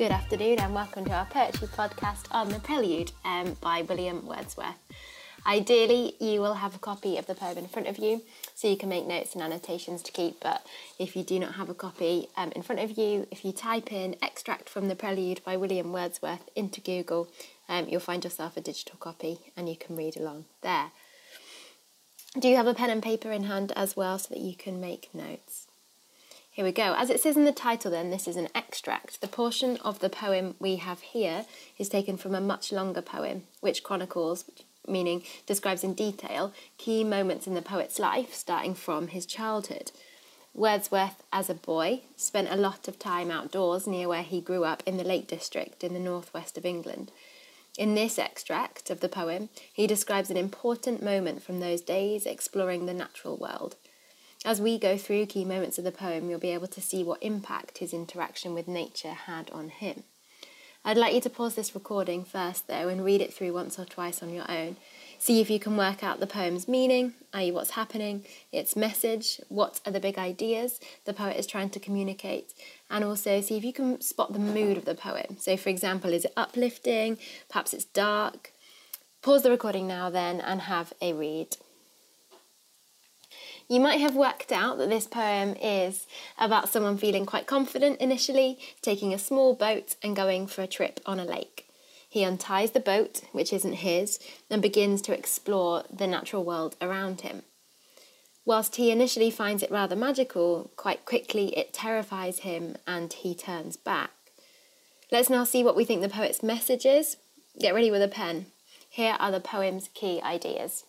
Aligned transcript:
Good 0.00 0.12
afternoon 0.12 0.60
and 0.60 0.74
welcome 0.74 1.04
to 1.04 1.12
our 1.12 1.26
poetry 1.26 1.68
podcast 1.68 2.24
on 2.30 2.48
the 2.48 2.58
Prelude 2.58 3.12
um, 3.22 3.58
by 3.60 3.82
William 3.82 4.26
Wordsworth. 4.26 4.78
Ideally, 5.46 6.14
you 6.18 6.40
will 6.40 6.54
have 6.54 6.74
a 6.74 6.78
copy 6.78 7.18
of 7.18 7.26
the 7.26 7.34
poem 7.34 7.58
in 7.58 7.68
front 7.68 7.86
of 7.86 7.98
you 7.98 8.22
so 8.54 8.66
you 8.66 8.78
can 8.78 8.88
make 8.88 9.06
notes 9.06 9.34
and 9.34 9.42
annotations 9.42 10.00
to 10.04 10.10
keep. 10.10 10.40
But 10.40 10.66
if 10.98 11.14
you 11.16 11.22
do 11.22 11.38
not 11.38 11.56
have 11.56 11.68
a 11.68 11.74
copy 11.74 12.28
um, 12.34 12.50
in 12.56 12.62
front 12.62 12.80
of 12.80 12.96
you, 12.96 13.26
if 13.30 13.44
you 13.44 13.52
type 13.52 13.92
in 13.92 14.16
extract 14.22 14.70
from 14.70 14.88
the 14.88 14.96
Prelude 14.96 15.44
by 15.44 15.58
William 15.58 15.92
Wordsworth 15.92 16.48
into 16.56 16.80
Google, 16.80 17.28
um, 17.68 17.86
you'll 17.86 18.00
find 18.00 18.24
yourself 18.24 18.56
a 18.56 18.62
digital 18.62 18.96
copy 18.98 19.52
and 19.54 19.68
you 19.68 19.76
can 19.76 19.96
read 19.96 20.16
along 20.16 20.46
there. 20.62 20.92
Do 22.38 22.48
you 22.48 22.56
have 22.56 22.66
a 22.66 22.72
pen 22.72 22.88
and 22.88 23.02
paper 23.02 23.30
in 23.30 23.44
hand 23.44 23.70
as 23.76 23.96
well 23.96 24.18
so 24.18 24.32
that 24.32 24.40
you 24.40 24.54
can 24.54 24.80
make 24.80 25.10
notes? 25.12 25.66
Here 26.52 26.64
we 26.64 26.72
go. 26.72 26.94
As 26.96 27.10
it 27.10 27.20
says 27.20 27.36
in 27.36 27.44
the 27.44 27.52
title, 27.52 27.92
then, 27.92 28.10
this 28.10 28.26
is 28.26 28.36
an 28.36 28.48
extract. 28.56 29.20
The 29.20 29.28
portion 29.28 29.76
of 29.78 30.00
the 30.00 30.10
poem 30.10 30.56
we 30.58 30.76
have 30.76 31.00
here 31.00 31.46
is 31.78 31.88
taken 31.88 32.16
from 32.16 32.34
a 32.34 32.40
much 32.40 32.72
longer 32.72 33.02
poem, 33.02 33.44
which 33.60 33.84
chronicles, 33.84 34.44
meaning 34.86 35.22
describes 35.46 35.84
in 35.84 35.94
detail, 35.94 36.52
key 36.76 37.04
moments 37.04 37.46
in 37.46 37.54
the 37.54 37.62
poet's 37.62 38.00
life, 38.00 38.34
starting 38.34 38.74
from 38.74 39.08
his 39.08 39.26
childhood. 39.26 39.92
Wordsworth, 40.52 41.22
as 41.32 41.48
a 41.48 41.54
boy, 41.54 42.00
spent 42.16 42.48
a 42.50 42.56
lot 42.56 42.88
of 42.88 42.98
time 42.98 43.30
outdoors 43.30 43.86
near 43.86 44.08
where 44.08 44.24
he 44.24 44.40
grew 44.40 44.64
up 44.64 44.82
in 44.84 44.96
the 44.96 45.04
Lake 45.04 45.28
District 45.28 45.84
in 45.84 45.94
the 45.94 46.00
northwest 46.00 46.58
of 46.58 46.66
England. 46.66 47.12
In 47.78 47.94
this 47.94 48.18
extract 48.18 48.90
of 48.90 48.98
the 48.98 49.08
poem, 49.08 49.50
he 49.72 49.86
describes 49.86 50.30
an 50.30 50.36
important 50.36 51.00
moment 51.00 51.44
from 51.44 51.60
those 51.60 51.80
days 51.80 52.26
exploring 52.26 52.86
the 52.86 52.92
natural 52.92 53.36
world. 53.36 53.76
As 54.44 54.58
we 54.58 54.78
go 54.78 54.96
through 54.96 55.26
key 55.26 55.44
moments 55.44 55.76
of 55.76 55.84
the 55.84 55.92
poem, 55.92 56.30
you'll 56.30 56.40
be 56.40 56.54
able 56.54 56.66
to 56.68 56.80
see 56.80 57.04
what 57.04 57.22
impact 57.22 57.78
his 57.78 57.92
interaction 57.92 58.54
with 58.54 58.66
nature 58.66 59.12
had 59.12 59.50
on 59.50 59.68
him. 59.68 60.04
I'd 60.82 60.96
like 60.96 61.12
you 61.12 61.20
to 61.20 61.28
pause 61.28 61.56
this 61.56 61.74
recording 61.74 62.24
first, 62.24 62.66
though, 62.66 62.88
and 62.88 63.04
read 63.04 63.20
it 63.20 63.34
through 63.34 63.52
once 63.52 63.78
or 63.78 63.84
twice 63.84 64.22
on 64.22 64.32
your 64.32 64.50
own. 64.50 64.78
See 65.18 65.42
if 65.42 65.50
you 65.50 65.60
can 65.60 65.76
work 65.76 66.02
out 66.02 66.20
the 66.20 66.26
poem's 66.26 66.66
meaning, 66.66 67.12
i.e., 67.34 67.52
what's 67.52 67.72
happening, 67.72 68.24
its 68.50 68.74
message, 68.74 69.42
what 69.50 69.78
are 69.84 69.92
the 69.92 70.00
big 70.00 70.16
ideas 70.16 70.80
the 71.04 71.12
poet 71.12 71.36
is 71.36 71.46
trying 71.46 71.68
to 71.70 71.78
communicate, 71.78 72.54
and 72.88 73.04
also 73.04 73.42
see 73.42 73.58
if 73.58 73.64
you 73.64 73.74
can 73.74 74.00
spot 74.00 74.32
the 74.32 74.38
mood 74.38 74.78
of 74.78 74.86
the 74.86 74.94
poem. 74.94 75.36
So, 75.38 75.58
for 75.58 75.68
example, 75.68 76.14
is 76.14 76.24
it 76.24 76.32
uplifting? 76.34 77.18
Perhaps 77.50 77.74
it's 77.74 77.84
dark. 77.84 78.52
Pause 79.20 79.42
the 79.42 79.50
recording 79.50 79.86
now, 79.86 80.08
then, 80.08 80.40
and 80.40 80.62
have 80.62 80.94
a 81.02 81.12
read. 81.12 81.58
You 83.70 83.78
might 83.78 84.00
have 84.00 84.16
worked 84.16 84.50
out 84.50 84.78
that 84.78 84.90
this 84.90 85.06
poem 85.06 85.54
is 85.62 86.08
about 86.36 86.68
someone 86.68 86.98
feeling 86.98 87.24
quite 87.24 87.46
confident 87.46 88.00
initially, 88.00 88.58
taking 88.82 89.14
a 89.14 89.18
small 89.18 89.54
boat 89.54 89.94
and 90.02 90.16
going 90.16 90.48
for 90.48 90.62
a 90.62 90.66
trip 90.66 90.98
on 91.06 91.20
a 91.20 91.24
lake. 91.24 91.68
He 92.08 92.24
unties 92.24 92.72
the 92.72 92.80
boat, 92.80 93.20
which 93.30 93.52
isn't 93.52 93.74
his, 93.74 94.18
and 94.50 94.60
begins 94.60 95.00
to 95.02 95.16
explore 95.16 95.84
the 95.88 96.08
natural 96.08 96.42
world 96.42 96.74
around 96.80 97.20
him. 97.20 97.42
Whilst 98.44 98.74
he 98.74 98.90
initially 98.90 99.30
finds 99.30 99.62
it 99.62 99.70
rather 99.70 99.94
magical, 99.94 100.72
quite 100.74 101.04
quickly 101.04 101.56
it 101.56 101.72
terrifies 101.72 102.40
him 102.40 102.74
and 102.88 103.12
he 103.12 103.36
turns 103.36 103.76
back. 103.76 104.10
Let's 105.12 105.30
now 105.30 105.44
see 105.44 105.62
what 105.62 105.76
we 105.76 105.84
think 105.84 106.02
the 106.02 106.08
poet's 106.08 106.42
message 106.42 106.84
is. 106.84 107.18
Get 107.60 107.72
ready 107.72 107.92
with 107.92 108.02
a 108.02 108.08
pen. 108.08 108.46
Here 108.88 109.16
are 109.20 109.30
the 109.30 109.38
poem's 109.38 109.90
key 109.94 110.20
ideas. 110.22 110.86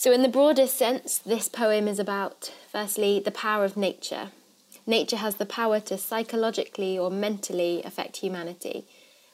So, 0.00 0.12
in 0.12 0.22
the 0.22 0.30
broadest 0.30 0.78
sense, 0.78 1.18
this 1.18 1.46
poem 1.46 1.86
is 1.86 1.98
about, 1.98 2.54
firstly, 2.72 3.20
the 3.20 3.30
power 3.30 3.66
of 3.66 3.76
nature. 3.76 4.30
Nature 4.86 5.18
has 5.18 5.34
the 5.34 5.44
power 5.44 5.78
to 5.80 5.98
psychologically 5.98 6.98
or 6.98 7.10
mentally 7.10 7.82
affect 7.84 8.16
humanity. 8.16 8.86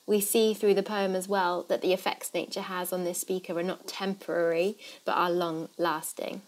We 0.09 0.21
see 0.21 0.55
through 0.55 0.75
the 0.75 0.83
poem 0.83 1.15
as 1.15 1.29
well 1.29 1.65
that 1.69 1.83
the 1.83 1.93
effects 1.93 2.35
nature 2.35 2.63
has 2.63 2.93
on 2.93 3.05
this 3.05 3.21
speaker 3.21 3.57
are 3.57 3.63
not 3.63 3.87
temporary 3.87 4.77
but 5.05 5.13
are 5.13 5.31
long 5.31 5.69
lasting. 5.79 6.43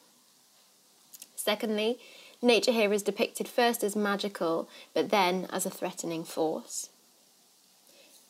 Secondly, 1.36 2.00
nature 2.42 2.72
here 2.72 2.92
is 2.92 3.04
depicted 3.04 3.46
first 3.46 3.84
as 3.84 3.94
magical 3.94 4.68
but 4.94 5.10
then 5.10 5.46
as 5.52 5.64
a 5.64 5.70
threatening 5.70 6.24
force. 6.24 6.88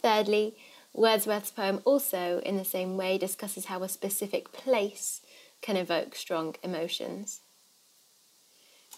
Thirdly, 0.03 0.55
Wordsworth's 0.93 1.51
poem 1.51 1.81
also, 1.87 2.41
in 2.41 2.59
the 2.59 2.65
same 2.65 2.99
way, 2.99 3.17
discusses 3.17 3.67
how 3.67 3.83
a 3.83 3.89
specific 3.89 4.53
place 4.53 5.23
can 5.63 5.77
evoke 5.77 6.15
strong 6.15 6.55
emotions. 6.63 7.41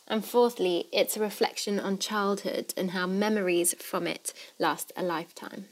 And 0.07 0.25
fourthly, 0.25 0.89
it's 0.93 1.17
a 1.17 1.21
reflection 1.21 1.79
on 1.79 1.99
childhood 1.99 2.75
and 2.77 2.91
how 2.91 3.07
memories 3.07 3.75
from 3.75 4.07
it 4.07 4.33
last 4.59 4.93
a 4.97 5.03
lifetime. 5.03 5.67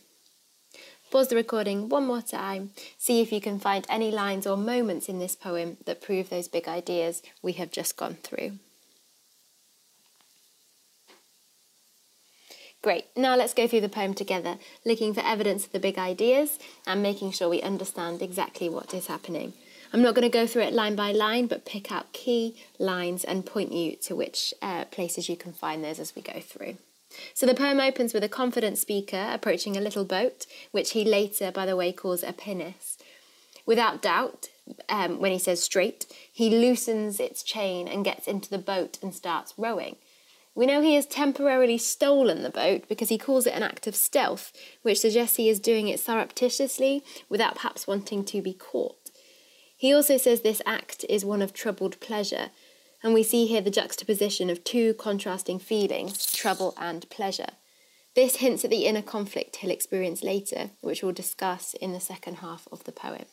Pause 1.11 1.29
the 1.29 1.37
recording 1.37 1.89
one 1.89 2.07
more 2.07 2.21
time, 2.21 2.73
see 2.99 3.23
if 3.23 3.33
you 3.33 3.41
can 3.41 3.59
find 3.59 3.87
any 3.89 4.11
lines 4.11 4.47
or 4.47 4.59
moments 4.59 5.09
in 5.09 5.19
this 5.19 5.35
poem 5.35 5.79
that 5.87 6.03
prove 6.03 6.29
those 6.29 6.49
big 6.49 6.69
ideas 6.69 7.23
we 7.41 7.53
have 7.55 7.71
just 7.71 7.97
gone 7.97 8.17
through. 8.23 8.59
Great, 12.81 13.07
now 13.17 13.35
let's 13.35 13.55
go 13.55 13.67
through 13.67 13.81
the 13.81 13.89
poem 13.89 14.15
together, 14.15 14.59
looking 14.85 15.13
for 15.13 15.21
evidence 15.25 15.65
of 15.65 15.73
the 15.73 15.81
big 15.81 15.99
ideas 15.99 16.59
and 16.87 17.03
making 17.03 17.33
sure 17.33 17.49
we 17.49 17.61
understand 17.63 18.23
exactly 18.23 18.69
what 18.69 18.95
is 18.95 19.09
happening. 19.09 19.55
I'm 19.93 20.03
not 20.03 20.15
going 20.15 20.31
to 20.31 20.39
go 20.39 20.47
through 20.47 20.63
it 20.63 20.75
line 20.75 20.97
by 20.97 21.13
line, 21.13 21.47
but 21.47 21.65
pick 21.65 21.91
out 21.91 22.13
key 22.13 22.57
lines 22.79 23.25
and 23.25 23.47
point 23.47 23.73
you 23.73 23.97
to 24.03 24.15
which 24.15 24.53
uh, 24.61 24.85
places 24.87 25.29
you 25.29 25.37
can 25.37 25.53
find 25.53 25.83
those 25.83 25.99
as 25.99 26.15
we 26.15 26.23
go 26.23 26.41
through. 26.41 26.77
So 27.33 27.47
the 27.47 27.55
poem 27.55 27.81
opens 27.81 28.13
with 28.13 28.23
a 28.23 28.29
confident 28.29 28.77
speaker 28.79 29.29
approaching 29.33 29.77
a 29.77 29.81
little 29.81 30.05
boat, 30.05 30.47
which 30.73 30.91
he 30.91 31.05
later, 31.05 31.51
by 31.51 31.65
the 31.65 31.77
way, 31.77 31.93
calls 31.93 32.23
a 32.23 32.33
pinnace. 32.33 32.99
Without 33.65 34.03
doubt, 34.03 34.49
um, 34.89 35.21
when 35.21 35.33
he 35.33 35.39
says 35.39 35.63
straight, 35.63 36.07
he 36.31 36.51
loosens 36.51 37.19
its 37.19 37.43
chain 37.43 37.89
and 37.89 38.05
gets 38.05 38.27
into 38.27 38.51
the 38.51 38.59
boat 38.59 38.99
and 39.03 39.15
starts 39.15 39.55
rowing. 39.57 39.97
We 40.55 40.67
know 40.67 40.83
he 40.83 40.97
has 40.97 41.07
temporarily 41.07 41.79
stolen 41.79 42.43
the 42.43 42.51
boat 42.51 42.89
because 42.89 43.11
he 43.11 43.17
calls 43.17 43.47
it 43.47 43.55
an 43.55 43.63
act 43.63 43.87
of 43.87 43.95
stealth, 43.95 44.53
which 44.83 45.01
suggests 45.01 45.37
he 45.37 45.49
is 45.49 45.61
doing 45.61 45.89
it 45.89 46.01
surreptitiously 46.01 47.05
without 47.29 47.55
perhaps 47.55 47.87
wanting 47.87 48.25
to 48.25 48.43
be 48.43 48.55
caught. 48.55 49.08
He 49.79 49.95
also 49.95 50.17
says 50.17 50.41
this 50.41 50.61
act 50.67 51.07
is 51.09 51.25
one 51.25 51.41
of 51.41 51.53
troubled 51.53 52.01
pleasure, 52.01 52.51
and 53.01 53.15
we 53.15 53.23
see 53.23 53.47
here 53.47 53.61
the 53.61 53.71
juxtaposition 53.71 54.51
of 54.51 54.65
two 54.65 54.93
contrasting 54.95 55.61
feelings, 55.61 56.27
trouble 56.33 56.75
and 56.77 57.09
pleasure. 57.11 57.51
This 58.17 58.37
hints 58.37 58.65
at 58.65 58.71
the 58.71 58.87
inner 58.87 59.03
conflict 59.03 59.57
he'll 59.57 59.71
experience 59.71 60.25
later, 60.25 60.71
which 60.81 61.01
we'll 61.01 61.13
discuss 61.13 61.75
in 61.75 61.93
the 61.93 62.01
second 62.01 62.39
half 62.39 62.67
of 62.73 62.83
the 62.83 62.91
poem. 62.91 63.27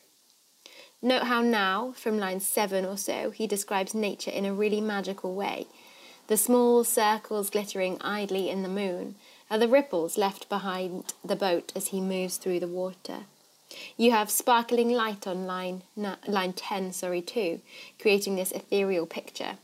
Note 1.02 1.24
how 1.24 1.42
now, 1.42 1.92
from 1.96 2.16
line 2.16 2.38
7 2.38 2.84
or 2.84 2.96
so, 2.96 3.30
he 3.30 3.48
describes 3.48 3.92
nature 3.92 4.30
in 4.30 4.44
a 4.44 4.54
really 4.54 4.80
magical 4.80 5.34
way. 5.34 5.66
The 6.28 6.36
small 6.36 6.84
circles 6.84 7.50
glittering 7.50 7.98
idly 8.00 8.48
in 8.48 8.62
the 8.62 8.68
moon 8.68 9.16
are 9.50 9.58
the 9.58 9.66
ripples 9.66 10.16
left 10.16 10.48
behind 10.48 11.12
the 11.24 11.34
boat 11.34 11.72
as 11.74 11.88
he 11.88 12.00
moves 12.00 12.36
through 12.36 12.60
the 12.60 12.68
water. 12.68 13.24
You 13.96 14.12
have 14.12 14.30
sparkling 14.30 14.90
light 14.90 15.26
on 15.26 15.46
line, 15.46 15.82
line 15.96 16.52
10, 16.52 16.92
sorry, 16.92 17.22
2, 17.22 17.60
creating 18.00 18.36
this 18.36 18.52
ethereal 18.52 19.06
picture. 19.06 19.58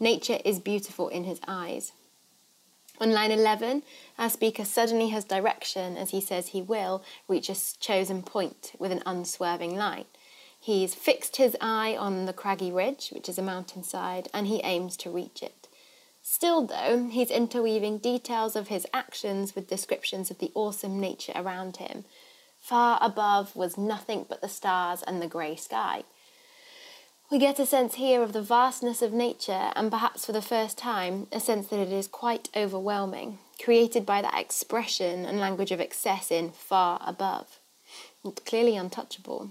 Nature 0.00 0.38
is 0.44 0.58
beautiful 0.58 1.08
in 1.08 1.24
his 1.24 1.40
eyes. 1.46 1.92
On 3.00 3.12
line 3.12 3.32
11, 3.32 3.82
our 4.18 4.30
speaker 4.30 4.64
suddenly 4.64 5.08
has 5.08 5.24
direction 5.24 5.96
as 5.96 6.10
he 6.10 6.20
says 6.20 6.48
he 6.48 6.62
will 6.62 7.02
reach 7.26 7.48
a 7.48 7.78
chosen 7.80 8.22
point 8.22 8.72
with 8.78 8.92
an 8.92 9.02
unswerving 9.04 9.76
line. 9.76 10.04
He's 10.60 10.94
fixed 10.94 11.36
his 11.36 11.56
eye 11.60 11.96
on 11.96 12.24
the 12.24 12.32
craggy 12.32 12.70
ridge, 12.72 13.10
which 13.12 13.28
is 13.28 13.36
a 13.36 13.42
mountainside, 13.42 14.28
and 14.32 14.46
he 14.46 14.60
aims 14.62 14.96
to 14.98 15.10
reach 15.10 15.42
it. 15.42 15.68
Still, 16.22 16.66
though, 16.66 17.08
he's 17.10 17.30
interweaving 17.30 17.98
details 17.98 18.56
of 18.56 18.68
his 18.68 18.86
actions 18.94 19.54
with 19.54 19.68
descriptions 19.68 20.30
of 20.30 20.38
the 20.38 20.52
awesome 20.54 20.98
nature 20.98 21.34
around 21.34 21.76
him, 21.76 22.04
Far 22.64 22.98
above 23.02 23.54
was 23.54 23.76
nothing 23.76 24.24
but 24.26 24.40
the 24.40 24.48
stars 24.48 25.02
and 25.02 25.20
the 25.20 25.26
grey 25.26 25.54
sky. 25.54 26.04
We 27.30 27.36
get 27.36 27.58
a 27.58 27.66
sense 27.66 27.96
here 27.96 28.22
of 28.22 28.32
the 28.32 28.40
vastness 28.40 29.02
of 29.02 29.12
nature, 29.12 29.70
and 29.76 29.90
perhaps 29.90 30.24
for 30.24 30.32
the 30.32 30.40
first 30.40 30.78
time, 30.78 31.26
a 31.30 31.40
sense 31.40 31.66
that 31.66 31.78
it 31.78 31.92
is 31.92 32.08
quite 32.08 32.48
overwhelming, 32.56 33.38
created 33.62 34.06
by 34.06 34.22
that 34.22 34.38
expression 34.38 35.26
and 35.26 35.38
language 35.38 35.72
of 35.72 35.80
excess 35.80 36.30
in 36.30 36.52
far 36.52 37.02
above. 37.04 37.60
clearly 38.46 38.76
untouchable. 38.76 39.50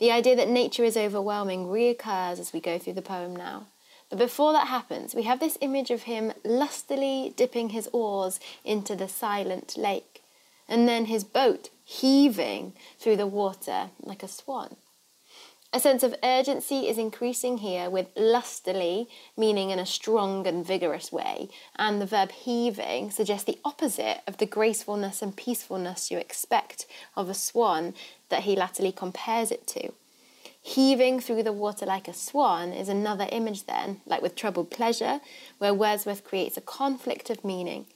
The 0.00 0.10
idea 0.10 0.34
that 0.34 0.48
nature 0.48 0.82
is 0.82 0.96
overwhelming 0.96 1.66
reoccurs 1.66 2.40
as 2.40 2.52
we 2.52 2.58
go 2.58 2.76
through 2.76 2.94
the 2.94 3.02
poem 3.02 3.36
now. 3.36 3.68
But 4.10 4.18
before 4.18 4.52
that 4.52 4.66
happens, 4.66 5.14
we 5.14 5.22
have 5.22 5.38
this 5.38 5.58
image 5.60 5.92
of 5.92 6.02
him 6.02 6.32
lustily 6.44 7.34
dipping 7.36 7.68
his 7.68 7.88
oars 7.92 8.40
into 8.64 8.96
the 8.96 9.06
silent 9.06 9.76
lake, 9.76 10.24
and 10.68 10.88
then 10.88 11.04
his 11.04 11.22
boat 11.22 11.70
heaving 11.86 12.72
through 12.98 13.16
the 13.16 13.28
water 13.28 13.90
like 14.02 14.24
a 14.24 14.28
swan. 14.28 14.74
A 15.72 15.78
sense 15.78 16.02
of 16.02 16.16
urgency 16.22 16.88
is 16.88 16.98
increasing 16.98 17.58
here 17.58 17.88
with 17.88 18.08
lustily, 18.16 19.08
meaning 19.36 19.70
in 19.70 19.78
a 19.78 19.86
strong 19.86 20.46
and 20.46 20.66
vigorous 20.66 21.12
way, 21.12 21.48
and 21.76 22.00
the 22.00 22.06
verb 22.06 22.32
heaving 22.32 23.10
suggests 23.12 23.44
the 23.44 23.58
opposite 23.64 24.22
of 24.26 24.38
the 24.38 24.46
gracefulness 24.46 25.22
and 25.22 25.36
peacefulness 25.36 26.10
you 26.10 26.18
expect 26.18 26.86
of 27.16 27.28
a 27.28 27.34
swan 27.34 27.94
that 28.30 28.42
he 28.42 28.56
latterly 28.56 28.90
compares 28.90 29.52
it 29.52 29.66
to. 29.68 29.92
Heaving 30.60 31.20
through 31.20 31.44
the 31.44 31.52
water 31.52 31.86
like 31.86 32.08
a 32.08 32.14
swan 32.14 32.72
is 32.72 32.88
another 32.88 33.28
image, 33.30 33.66
then, 33.66 34.00
like 34.06 34.22
with 34.22 34.34
troubled 34.34 34.72
pleasure, 34.72 35.20
where 35.58 35.74
Wordsworth 35.74 36.24
creates 36.24 36.56
a 36.56 36.62
conflict 36.62 37.30
of 37.30 37.44
meaning, 37.44 37.86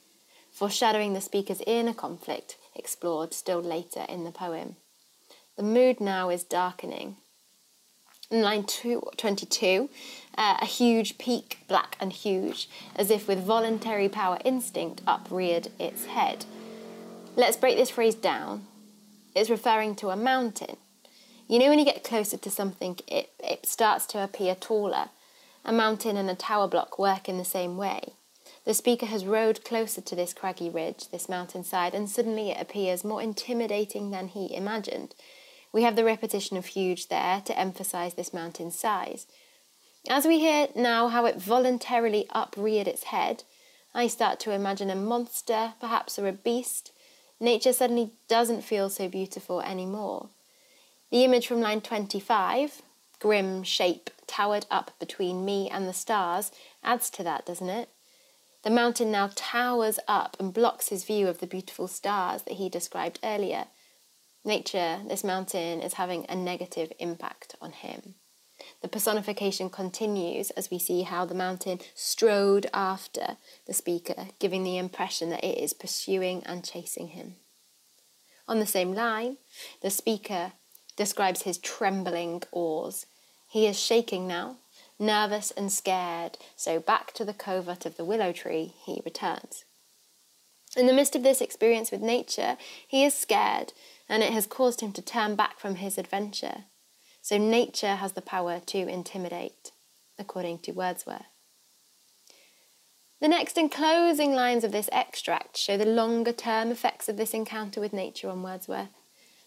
foreshadowing 0.52 1.12
the 1.12 1.20
speaker's 1.20 1.62
inner 1.66 1.94
conflict 1.94 2.56
explored 2.74 3.34
still 3.34 3.60
later 3.60 4.04
in 4.08 4.24
the 4.24 4.32
poem. 4.32 4.76
The 5.56 5.62
mood 5.62 6.00
now 6.00 6.30
is 6.30 6.44
darkening, 6.44 7.16
in 8.30 8.42
line 8.42 8.64
two, 8.64 9.02
22, 9.16 9.90
uh, 10.38 10.58
a 10.60 10.64
huge 10.64 11.18
peak, 11.18 11.58
black 11.66 11.96
and 11.98 12.12
huge, 12.12 12.68
as 12.94 13.10
if 13.10 13.26
with 13.26 13.44
voluntary 13.44 14.08
power 14.08 14.38
instinct 14.44 15.02
upreared 15.06 15.68
its 15.78 16.06
head. 16.06 16.44
Let's 17.34 17.56
break 17.56 17.76
this 17.76 17.90
phrase 17.90 18.14
down. 18.14 18.66
It's 19.34 19.50
referring 19.50 19.96
to 19.96 20.10
a 20.10 20.16
mountain. 20.16 20.76
You 21.48 21.58
know, 21.58 21.68
when 21.68 21.80
you 21.80 21.84
get 21.84 22.04
closer 22.04 22.36
to 22.36 22.50
something, 22.50 22.98
it, 23.08 23.32
it 23.40 23.66
starts 23.66 24.06
to 24.06 24.22
appear 24.22 24.54
taller. 24.54 25.08
A 25.64 25.72
mountain 25.72 26.16
and 26.16 26.30
a 26.30 26.34
tower 26.36 26.68
block 26.68 26.98
work 26.98 27.28
in 27.28 27.36
the 27.36 27.44
same 27.44 27.76
way. 27.76 28.14
The 28.64 28.74
speaker 28.74 29.06
has 29.06 29.24
rowed 29.24 29.64
closer 29.64 30.00
to 30.02 30.14
this 30.14 30.34
craggy 30.34 30.68
ridge, 30.68 31.08
this 31.08 31.28
mountainside, 31.28 31.94
and 31.94 32.08
suddenly 32.08 32.50
it 32.50 32.60
appears 32.60 33.04
more 33.04 33.22
intimidating 33.22 34.10
than 34.10 34.28
he 34.28 34.54
imagined. 34.54 35.14
We 35.72 35.82
have 35.82 35.96
the 35.96 36.04
repetition 36.04 36.56
of 36.56 36.66
huge 36.66 37.08
there 37.08 37.40
to 37.46 37.58
emphasize 37.58 38.14
this 38.14 38.34
mountain's 38.34 38.78
size. 38.78 39.26
As 40.08 40.26
we 40.26 40.40
hear 40.40 40.68
now 40.74 41.08
how 41.08 41.24
it 41.26 41.36
voluntarily 41.36 42.26
upreared 42.30 42.88
its 42.88 43.04
head, 43.04 43.44
I 43.94 44.06
start 44.06 44.40
to 44.40 44.52
imagine 44.52 44.90
a 44.90 44.94
monster, 44.94 45.74
perhaps 45.80 46.18
or 46.18 46.28
a 46.28 46.32
beast. 46.32 46.92
Nature 47.40 47.72
suddenly 47.72 48.12
doesn't 48.28 48.62
feel 48.62 48.90
so 48.90 49.08
beautiful 49.08 49.60
anymore. 49.60 50.28
The 51.10 51.24
image 51.24 51.46
from 51.46 51.60
line 51.60 51.80
25, 51.80 52.82
grim 53.18 53.62
shape 53.62 54.10
towered 54.26 54.66
up 54.70 54.92
between 55.00 55.44
me 55.44 55.68
and 55.70 55.88
the 55.88 55.92
stars, 55.92 56.52
adds 56.84 57.10
to 57.10 57.22
that, 57.24 57.46
doesn't 57.46 57.68
it? 57.68 57.88
The 58.62 58.70
mountain 58.70 59.10
now 59.10 59.30
towers 59.34 59.98
up 60.06 60.36
and 60.38 60.52
blocks 60.52 60.88
his 60.88 61.04
view 61.04 61.28
of 61.28 61.38
the 61.38 61.46
beautiful 61.46 61.88
stars 61.88 62.42
that 62.42 62.54
he 62.54 62.68
described 62.68 63.18
earlier 63.22 63.66
nature, 64.44 65.00
this 65.06 65.24
mountain, 65.24 65.80
is 65.80 65.94
having 65.94 66.26
a 66.28 66.34
negative 66.34 66.92
impact 66.98 67.54
on 67.60 67.72
him. 67.72 68.14
The 68.82 68.88
personification 68.88 69.70
continues 69.70 70.50
as 70.50 70.70
we 70.70 70.78
see 70.78 71.02
how 71.02 71.24
the 71.24 71.34
mountain 71.34 71.80
strode 71.94 72.66
after 72.72 73.36
the 73.66 73.72
speaker, 73.72 74.28
giving 74.38 74.64
the 74.64 74.78
impression 74.78 75.30
that 75.30 75.44
it 75.44 75.58
is 75.58 75.72
pursuing 75.72 76.42
and 76.44 76.64
chasing 76.64 77.08
him. 77.08 77.36
On 78.46 78.58
the 78.58 78.66
same 78.66 78.94
line, 78.94 79.38
the 79.80 79.90
speaker 79.90 80.52
describes 80.96 81.42
his 81.42 81.58
trembling 81.58 82.42
oars. 82.52 83.06
He 83.48 83.66
is 83.66 83.78
shaking 83.78 84.26
now, 84.26 84.56
nervous 85.00 85.50
and 85.50 85.72
scared, 85.72 86.38
so 86.56 86.78
back 86.78 87.12
to 87.14 87.24
the 87.24 87.34
covert 87.34 87.86
of 87.86 87.96
the 87.96 88.04
willow 88.04 88.32
tree 88.32 88.74
he 88.84 89.02
returns. 89.04 89.64
In 90.76 90.86
the 90.86 90.92
midst 90.92 91.16
of 91.16 91.22
this 91.22 91.40
experience 91.40 91.90
with 91.90 92.00
nature, 92.00 92.56
he 92.86 93.04
is 93.04 93.14
scared 93.14 93.72
and 94.08 94.22
it 94.22 94.32
has 94.32 94.46
caused 94.46 94.80
him 94.80 94.92
to 94.92 95.02
turn 95.02 95.34
back 95.34 95.58
from 95.58 95.76
his 95.76 95.98
adventure. 95.98 96.64
So 97.22 97.38
nature 97.38 97.96
has 97.96 98.12
the 98.12 98.22
power 98.22 98.60
to 98.66 98.78
intimidate, 98.78 99.72
according 100.18 100.60
to 100.60 100.72
Wordsworth. 100.72 101.26
The 103.20 103.28
next 103.28 103.58
and 103.58 103.70
closing 103.70 104.32
lines 104.32 104.64
of 104.64 104.72
this 104.72 104.88
extract 104.92 105.56
show 105.56 105.76
the 105.76 105.84
longer 105.84 106.32
term 106.32 106.70
effects 106.70 107.08
of 107.08 107.16
this 107.16 107.34
encounter 107.34 107.80
with 107.80 107.92
nature 107.92 108.30
on 108.30 108.42
Wordsworth. 108.42 108.88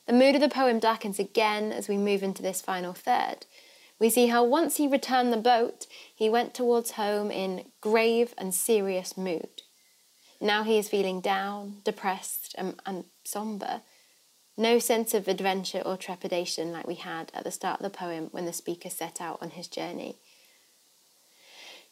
The 0.05 0.13
mood 0.13 0.35
of 0.35 0.41
the 0.41 0.49
poem 0.49 0.79
darkens 0.79 1.17
again 1.17 1.71
as 1.71 1.87
we 1.87 1.97
move 1.97 2.21
into 2.21 2.43
this 2.43 2.61
final 2.61 2.93
third. 2.93 3.45
We 4.03 4.09
see 4.09 4.27
how 4.27 4.43
once 4.43 4.75
he 4.75 4.85
returned 4.85 5.31
the 5.31 5.37
boat, 5.37 5.87
he 6.13 6.29
went 6.29 6.53
towards 6.53 6.91
home 6.91 7.31
in 7.31 7.71
grave 7.79 8.33
and 8.37 8.53
serious 8.53 9.15
mood. 9.15 9.61
Now 10.41 10.63
he 10.63 10.77
is 10.77 10.89
feeling 10.89 11.21
down, 11.21 11.77
depressed, 11.85 12.53
and, 12.57 12.75
and 12.85 13.05
sombre, 13.23 13.81
no 14.57 14.77
sense 14.77 15.13
of 15.13 15.29
adventure 15.29 15.81
or 15.85 15.95
trepidation 15.95 16.73
like 16.73 16.85
we 16.85 16.95
had 16.95 17.31
at 17.33 17.45
the 17.45 17.49
start 17.51 17.79
of 17.79 17.89
the 17.89 17.97
poem 17.97 18.27
when 18.31 18.43
the 18.43 18.51
speaker 18.51 18.89
set 18.89 19.21
out 19.21 19.41
on 19.41 19.51
his 19.51 19.69
journey. 19.69 20.17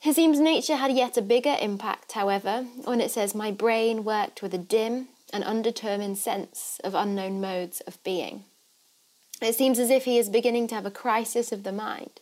Seems 0.04 0.38
nature 0.38 0.76
had 0.76 0.92
yet 0.92 1.16
a 1.16 1.22
bigger 1.22 1.56
impact, 1.62 2.12
however, 2.12 2.66
when 2.84 3.00
it 3.00 3.12
says, 3.12 3.34
My 3.34 3.52
brain 3.52 4.04
worked 4.04 4.42
with 4.42 4.54
a 4.54 4.58
dim 4.58 5.08
and 5.32 5.46
undetermined 5.46 6.18
sense 6.18 6.78
of 6.84 6.94
unknown 6.94 7.40
modes 7.40 7.80
of 7.88 8.04
being. 8.04 8.44
It 9.42 9.56
seems 9.56 9.80
as 9.80 9.90
if 9.90 10.06
he 10.06 10.18
is 10.18 10.30
beginning 10.30 10.68
to 10.68 10.76
have 10.76 10.86
a 10.86 10.92
crisis 10.92 11.52
of 11.52 11.64
the 11.64 11.72
mind. 11.72 12.20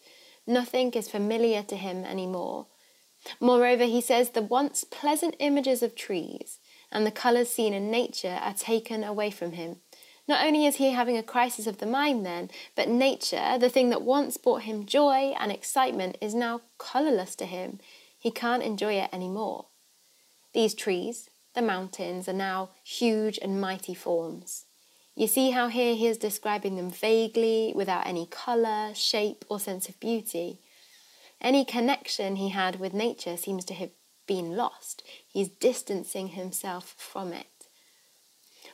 Nothing 0.48 0.92
is 0.92 1.10
familiar 1.10 1.64
to 1.64 1.76
him 1.76 2.06
anymore. 2.06 2.68
Moreover, 3.40 3.84
he 3.84 4.02
says 4.02 4.30
the 4.30 4.42
once 4.42 4.84
pleasant 4.84 5.36
images 5.40 5.84
of 5.84 5.96
trees 5.96 6.60
and 6.92 7.06
the 7.06 7.12
colours 7.12 7.50
seen 7.50 7.74
in 7.74 7.92
nature 7.92 8.40
are 8.42 8.54
taken 8.54 9.04
away 9.04 9.30
from 9.30 9.52
him 9.52 9.78
not 10.30 10.46
only 10.46 10.68
is 10.68 10.76
he 10.76 10.92
having 10.92 11.18
a 11.18 11.24
crisis 11.24 11.66
of 11.66 11.80
the 11.80 11.88
mind 11.88 12.24
then, 12.24 12.52
but 12.76 12.88
nature, 12.88 13.58
the 13.58 13.68
thing 13.68 13.90
that 13.90 14.04
once 14.04 14.38
brought 14.38 14.62
him 14.62 14.86
joy 14.86 15.34
and 15.40 15.52
excitement, 15.52 16.20
is 16.22 16.36
now 16.36 16.62
colourless 16.78 17.34
to 17.38 17.48
him. 17.48 17.80
He 18.18 18.30
can't 18.30 18.62
enjoy 18.62 18.94
it 18.94 19.10
anymore. 19.12 19.66
These 20.54 20.76
trees, 20.76 21.32
the 21.56 21.64
mountains, 21.64 22.30
are 22.30 22.34
now 22.34 22.70
huge 22.84 23.40
and 23.42 23.60
mighty 23.60 23.96
forms. 23.96 24.66
You 25.20 25.28
see 25.28 25.52
how 25.52 25.68
here 25.68 25.96
he 25.96 26.08
is 26.08 26.18
describing 26.18 26.78
them 26.78 26.90
vaguely, 26.90 27.74
without 27.76 28.08
any 28.08 28.26
colour, 28.26 28.94
shape, 28.96 29.44
or 29.50 29.60
sense 29.60 29.90
of 29.90 30.00
beauty. 30.00 30.60
Any 31.42 31.66
connection 31.66 32.38
he 32.38 32.50
had 32.50 32.80
with 32.80 32.94
nature 32.94 33.36
seems 33.36 33.66
to 33.66 33.74
have 33.74 33.90
been 34.28 34.56
lost. 34.56 35.04
He's 35.28 35.50
distancing 35.50 36.30
himself 36.30 36.96
from 36.98 37.34
it. 37.34 37.68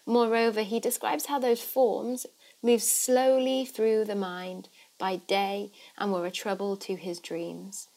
Moreover, 0.05 0.61
he 0.61 0.79
describes 0.79 1.25
how 1.25 1.39
those 1.39 1.61
forms 1.61 2.27
move 2.61 2.83
slowly 2.83 3.65
through 3.65 4.05
the 4.05 4.13
mind 4.13 4.69
by 4.99 5.15
day 5.15 5.71
and 5.97 6.13
were 6.13 6.27
a 6.27 6.31
trouble 6.31 6.77
to 6.77 6.95
his 6.95 7.19
dreams. 7.19 7.87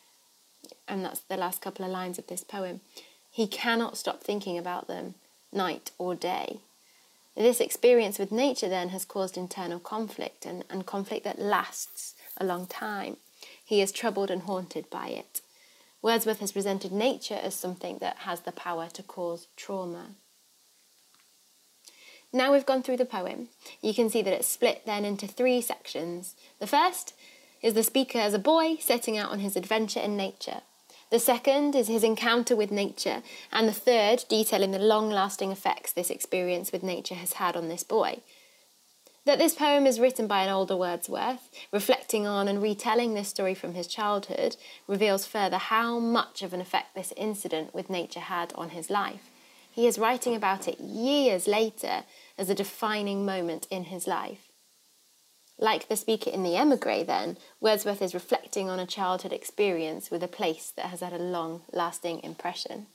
And 0.89 1.05
that's 1.05 1.21
the 1.21 1.37
last 1.37 1.61
couple 1.61 1.85
of 1.85 1.91
lines 1.91 2.19
of 2.19 2.29
this 2.29 2.45
poem. 2.45 2.81
He 3.31 3.47
cannot 3.47 3.99
stop 3.99 4.23
thinking 4.25 4.57
about 4.57 4.89
them, 4.89 5.17
night 5.53 5.91
or 5.99 6.15
day. 6.15 6.61
This 7.39 7.61
experience 7.61 8.19
with 8.19 8.33
nature 8.33 8.69
then 8.69 8.89
has 8.89 9.05
caused 9.05 9.37
internal 9.37 9.79
conflict 9.79 10.45
and, 10.45 10.65
and 10.69 10.85
conflict 10.85 11.23
that 11.23 11.39
lasts 11.39 12.17
a 12.37 12.45
long 12.45 12.67
time. 12.67 13.19
He 13.65 13.81
is 13.81 13.93
troubled 13.93 14.29
and 14.29 14.43
haunted 14.43 14.91
by 14.91 15.11
it. 15.11 15.41
Wordsworth 16.03 16.41
has 16.41 16.51
presented 16.51 16.91
nature 16.91 17.39
as 17.41 17.55
something 17.55 17.99
that 17.99 18.19
has 18.19 18.41
the 18.41 18.51
power 18.51 18.89
to 18.93 19.05
cause 19.05 19.47
trauma. 19.57 20.17
Now 22.33 22.53
we've 22.53 22.67
gone 22.67 22.83
through 22.83 22.97
the 22.97 23.05
poem, 23.05 23.51
you 23.81 23.95
can 23.95 24.11
see 24.11 24.21
that 24.21 24.35
it's 24.35 24.49
split 24.49 24.83
then 24.85 25.05
into 25.05 25.29
three 25.29 25.61
sections. 25.61 26.35
The 26.59 26.67
first 26.67 27.15
is 27.63 27.75
the 27.75 27.85
speaker 27.85 28.19
as 28.19 28.35
a 28.35 28.41
boy 28.41 28.79
setting 28.81 29.17
out 29.17 29.31
on 29.31 29.39
his 29.39 29.55
adventure 29.55 30.01
in 30.01 30.17
nature. 30.17 30.63
The 31.11 31.19
second 31.19 31.75
is 31.75 31.89
his 31.89 32.05
encounter 32.05 32.55
with 32.55 32.71
nature, 32.71 33.23
and 33.51 33.67
the 33.67 33.73
third 33.73 34.25
detailing 34.29 34.73
the 34.73 34.79
long 34.79 35.09
lasting 35.11 35.51
effects 35.51 35.93
this 35.93 36.11
experience 36.11 36.71
with 36.71 36.83
nature 36.83 37.15
has 37.15 37.35
had 37.35 37.57
on 37.57 37.69
this 37.69 37.83
boy. 37.83 38.21
That 39.25 39.39
this 39.39 39.55
poem 39.55 39.87
is 39.87 40.01
written 40.01 40.27
by 40.27 40.43
an 40.43 40.51
older 40.51 40.77
Wordsworth, 40.77 41.51
reflecting 41.73 42.27
on 42.27 42.47
and 42.47 42.63
retelling 42.63 43.15
this 43.15 43.29
story 43.29 43.55
from 43.55 43.75
his 43.75 43.87
childhood, 43.87 44.57
reveals 44.87 45.27
further 45.27 45.59
how 45.59 45.99
much 45.99 46.43
of 46.43 46.53
an 46.53 46.61
effect 46.61 46.95
this 46.95 47.13
incident 47.17 47.75
with 47.75 47.91
nature 47.91 48.21
had 48.21 48.53
on 48.55 48.71
his 48.71 48.91
life. 48.91 49.31
He 49.71 49.87
is 49.87 49.99
writing 49.99 50.35
about 50.35 50.69
it 50.69 50.81
years 50.81 51.47
later 51.47 52.05
as 52.37 52.51
a 52.51 52.55
defining 52.55 53.25
moment 53.25 53.67
in 53.71 53.85
his 53.85 54.07
life. 54.07 54.48
Like 55.59 55.89
the 55.89 55.97
speaker 55.97 56.31
in 56.31 56.45
The 56.45 56.57
Emigre, 56.57 57.03
then, 57.03 57.37
Wordsworth 57.61 58.01
is 58.01 58.15
reflecting 58.15 58.71
on 58.71 58.79
a 58.79 58.87
childhood 58.87 59.33
experience 59.33 60.11
with 60.11 60.23
a 60.23 60.29
place 60.29 60.73
that 60.77 60.87
has 60.87 61.01
had 61.01 61.13
a 61.13 61.19
long 61.19 61.63
lasting 61.73 62.21
impression. 62.23 62.87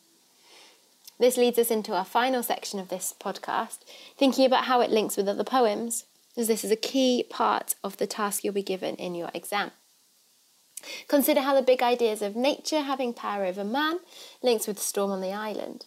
This 1.19 1.37
leads 1.37 1.59
us 1.59 1.69
into 1.69 1.93
our 1.93 2.05
final 2.05 2.41
section 2.41 2.79
of 2.79 2.87
this 2.87 3.13
podcast, 3.19 3.79
thinking 4.17 4.45
about 4.45 4.65
how 4.65 4.81
it 4.81 4.91
links 4.91 5.17
with 5.17 5.27
other 5.27 5.43
poems, 5.43 6.05
as 6.37 6.47
this 6.47 6.63
is 6.63 6.71
a 6.71 6.77
key 6.77 7.25
part 7.29 7.75
of 7.83 7.97
the 7.97 8.07
task 8.07 8.43
you'll 8.43 8.53
be 8.53 8.63
given 8.63 8.95
in 8.95 9.13
your 9.13 9.29
exam. 9.33 9.71
Consider 11.07 11.41
how 11.41 11.53
the 11.53 11.61
big 11.61 11.83
ideas 11.83 12.21
of 12.21 12.35
nature 12.35 12.81
having 12.81 13.13
power 13.13 13.45
over 13.45 13.63
man 13.63 13.99
links 14.41 14.67
with 14.67 14.79
Storm 14.79 15.11
on 15.11 15.21
the 15.21 15.31
Island. 15.31 15.85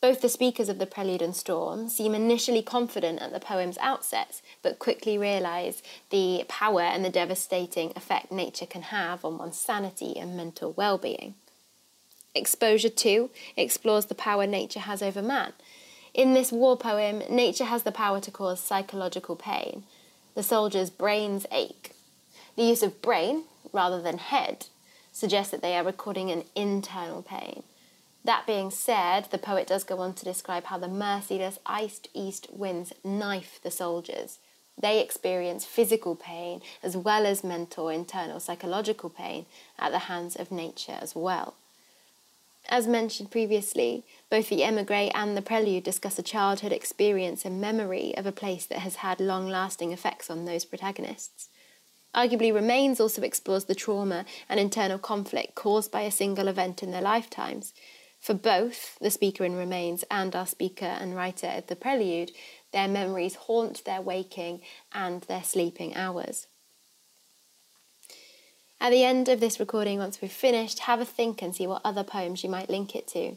Both 0.00 0.22
the 0.22 0.30
speakers 0.30 0.70
of 0.70 0.78
the 0.78 0.86
Prelude 0.86 1.20
and 1.20 1.36
Storm 1.36 1.90
seem 1.90 2.14
initially 2.14 2.62
confident 2.62 3.20
at 3.20 3.34
the 3.34 3.40
poem's 3.40 3.76
outset, 3.78 4.40
but 4.62 4.78
quickly 4.78 5.18
realise 5.18 5.82
the 6.08 6.44
power 6.48 6.80
and 6.80 7.04
the 7.04 7.10
devastating 7.10 7.92
effect 7.94 8.32
nature 8.32 8.64
can 8.64 8.82
have 8.82 9.26
on 9.26 9.36
one's 9.36 9.58
sanity 9.58 10.18
and 10.18 10.34
mental 10.34 10.72
well 10.72 10.96
being. 10.96 11.34
Exposure 12.34 12.88
2 12.88 13.28
explores 13.58 14.06
the 14.06 14.14
power 14.14 14.46
nature 14.46 14.80
has 14.80 15.02
over 15.02 15.20
man. 15.20 15.52
In 16.14 16.32
this 16.32 16.50
war 16.50 16.78
poem, 16.78 17.22
nature 17.28 17.64
has 17.64 17.82
the 17.82 17.92
power 17.92 18.20
to 18.20 18.30
cause 18.30 18.58
psychological 18.58 19.36
pain. 19.36 19.84
The 20.34 20.42
soldiers' 20.42 20.90
brains 20.90 21.44
ache. 21.52 21.92
The 22.56 22.62
use 22.62 22.82
of 22.82 23.02
brain 23.02 23.44
rather 23.72 24.00
than 24.00 24.18
head 24.18 24.66
suggests 25.12 25.50
that 25.50 25.60
they 25.60 25.76
are 25.76 25.84
recording 25.84 26.30
an 26.30 26.44
internal 26.54 27.22
pain. 27.22 27.64
That 28.24 28.46
being 28.46 28.70
said, 28.70 29.26
the 29.30 29.38
poet 29.38 29.66
does 29.66 29.84
go 29.84 29.98
on 29.98 30.14
to 30.14 30.24
describe 30.24 30.64
how 30.64 30.78
the 30.78 30.88
merciless 30.88 31.58
iced 31.64 32.08
east 32.12 32.48
winds 32.50 32.92
knife 33.02 33.58
the 33.62 33.70
soldiers. 33.70 34.38
They 34.80 35.00
experience 35.00 35.64
physical 35.64 36.14
pain 36.14 36.60
as 36.82 36.96
well 36.96 37.26
as 37.26 37.44
mental, 37.44 37.88
internal, 37.88 38.40
psychological 38.40 39.10
pain 39.10 39.46
at 39.78 39.92
the 39.92 40.00
hands 40.00 40.36
of 40.36 40.50
nature 40.50 40.98
as 41.00 41.14
well. 41.14 41.54
As 42.68 42.86
mentioned 42.86 43.30
previously, 43.30 44.04
both 44.28 44.48
the 44.48 44.62
Emigre 44.62 45.10
and 45.14 45.36
the 45.36 45.42
Prelude 45.42 45.82
discuss 45.82 46.18
a 46.18 46.22
childhood 46.22 46.72
experience 46.72 47.44
and 47.44 47.60
memory 47.60 48.14
of 48.16 48.26
a 48.26 48.32
place 48.32 48.66
that 48.66 48.80
has 48.80 48.96
had 48.96 49.18
long 49.18 49.48
lasting 49.48 49.92
effects 49.92 50.30
on 50.30 50.44
those 50.44 50.64
protagonists. 50.64 51.48
Arguably, 52.14 52.52
Remains 52.52 53.00
also 53.00 53.22
explores 53.22 53.64
the 53.64 53.74
trauma 53.74 54.24
and 54.48 54.60
internal 54.60 54.98
conflict 54.98 55.54
caused 55.54 55.90
by 55.90 56.02
a 56.02 56.10
single 56.10 56.48
event 56.48 56.82
in 56.82 56.90
their 56.90 57.02
lifetimes, 57.02 57.72
for 58.20 58.34
both 58.34 58.98
the 58.98 59.10
speaker 59.10 59.44
in 59.44 59.56
Remains 59.56 60.04
and 60.10 60.36
our 60.36 60.46
speaker 60.46 60.84
and 60.84 61.16
writer 61.16 61.46
at 61.46 61.68
the 61.68 61.76
Prelude, 61.76 62.32
their 62.72 62.86
memories 62.86 63.34
haunt 63.34 63.84
their 63.84 64.02
waking 64.02 64.60
and 64.92 65.22
their 65.22 65.42
sleeping 65.42 65.96
hours. 65.96 66.46
At 68.78 68.90
the 68.90 69.04
end 69.04 69.28
of 69.28 69.40
this 69.40 69.58
recording, 69.58 69.98
once 69.98 70.20
we've 70.20 70.30
finished, 70.30 70.80
have 70.80 71.00
a 71.00 71.04
think 71.04 71.42
and 71.42 71.54
see 71.54 71.66
what 71.66 71.82
other 71.84 72.04
poems 72.04 72.44
you 72.44 72.50
might 72.50 72.70
link 72.70 72.94
it 72.94 73.08
to, 73.08 73.36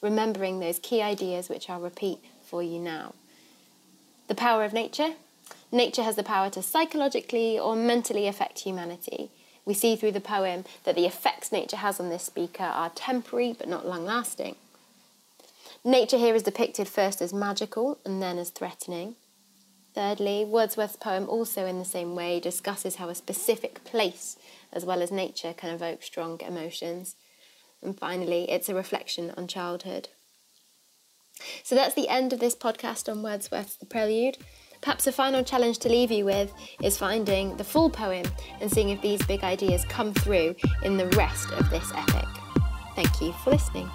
remembering 0.00 0.58
those 0.58 0.78
key 0.78 1.00
ideas 1.00 1.48
which 1.48 1.70
I'll 1.70 1.80
repeat 1.80 2.18
for 2.42 2.62
you 2.62 2.78
now. 2.78 3.14
The 4.28 4.34
power 4.34 4.64
of 4.64 4.72
nature. 4.72 5.14
Nature 5.70 6.02
has 6.02 6.16
the 6.16 6.22
power 6.22 6.50
to 6.50 6.62
psychologically 6.62 7.58
or 7.58 7.74
mentally 7.74 8.26
affect 8.26 8.60
humanity 8.60 9.30
we 9.64 9.74
see 9.74 9.96
through 9.96 10.12
the 10.12 10.20
poem 10.20 10.64
that 10.84 10.94
the 10.94 11.06
effects 11.06 11.52
nature 11.52 11.76
has 11.76 11.98
on 11.98 12.08
this 12.08 12.24
speaker 12.24 12.64
are 12.64 12.90
temporary 12.90 13.54
but 13.56 13.68
not 13.68 13.86
long 13.86 14.04
lasting. 14.04 14.56
Nature 15.84 16.18
here 16.18 16.34
is 16.34 16.42
depicted 16.42 16.88
first 16.88 17.20
as 17.20 17.32
magical 17.32 17.98
and 18.04 18.22
then 18.22 18.38
as 18.38 18.50
threatening. 18.50 19.16
Thirdly, 19.94 20.44
Wordsworth's 20.44 20.96
poem 20.96 21.28
also 21.28 21.66
in 21.66 21.78
the 21.78 21.84
same 21.84 22.14
way 22.14 22.40
discusses 22.40 22.96
how 22.96 23.08
a 23.08 23.14
specific 23.14 23.84
place 23.84 24.36
as 24.72 24.84
well 24.84 25.02
as 25.02 25.12
nature 25.12 25.52
can 25.52 25.70
evoke 25.70 26.02
strong 26.02 26.40
emotions. 26.40 27.14
And 27.80 27.96
finally, 27.96 28.50
it's 28.50 28.68
a 28.68 28.74
reflection 28.74 29.32
on 29.36 29.46
childhood. 29.46 30.08
So 31.62 31.74
that's 31.74 31.94
the 31.94 32.08
end 32.08 32.32
of 32.32 32.40
this 32.40 32.56
podcast 32.56 33.10
on 33.10 33.22
Wordsworth's 33.22 33.76
The 33.76 33.86
Prelude. 33.86 34.38
Perhaps 34.84 35.06
a 35.06 35.12
final 35.12 35.42
challenge 35.42 35.78
to 35.78 35.88
leave 35.88 36.10
you 36.10 36.26
with 36.26 36.52
is 36.82 36.98
finding 36.98 37.56
the 37.56 37.64
full 37.64 37.88
poem 37.88 38.26
and 38.60 38.70
seeing 38.70 38.90
if 38.90 39.00
these 39.00 39.24
big 39.24 39.42
ideas 39.42 39.82
come 39.86 40.12
through 40.12 40.54
in 40.82 40.98
the 40.98 41.06
rest 41.16 41.50
of 41.52 41.70
this 41.70 41.90
epic. 41.96 42.28
Thank 42.94 43.22
you 43.22 43.32
for 43.32 43.50
listening. 43.50 43.90